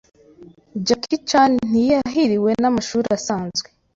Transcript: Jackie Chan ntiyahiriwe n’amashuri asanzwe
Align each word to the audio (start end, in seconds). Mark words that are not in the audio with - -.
Jackie 0.85 1.19
Chan 1.29 1.51
ntiyahiriwe 1.69 2.51
n’amashuri 2.61 3.07
asanzwe 3.17 3.67